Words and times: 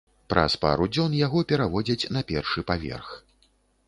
Праз 0.33 0.53
пару 0.61 0.87
дзён 0.95 1.11
яго 1.17 1.43
пераводзяць 1.51 2.09
на 2.17 2.23
першы 2.31 2.65
паверх. 2.73 3.13